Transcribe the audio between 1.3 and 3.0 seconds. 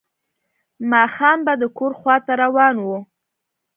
به د کور خواته روان و.